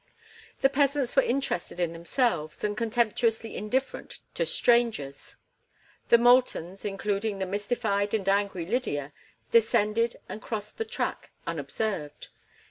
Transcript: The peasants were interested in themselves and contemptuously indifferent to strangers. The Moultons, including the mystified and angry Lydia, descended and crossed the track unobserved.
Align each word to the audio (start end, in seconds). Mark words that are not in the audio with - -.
The 0.61 0.69
peasants 0.69 1.15
were 1.15 1.21
interested 1.21 1.79
in 1.79 1.93
themselves 1.93 2.63
and 2.63 2.75
contemptuously 2.75 3.55
indifferent 3.55 4.17
to 4.33 4.47
strangers. 4.47 5.35
The 6.09 6.17
Moultons, 6.17 6.83
including 6.83 7.37
the 7.37 7.45
mystified 7.45 8.15
and 8.15 8.27
angry 8.27 8.65
Lydia, 8.65 9.13
descended 9.51 10.15
and 10.27 10.41
crossed 10.41 10.79
the 10.79 10.85
track 10.85 11.29
unobserved. 11.45 12.29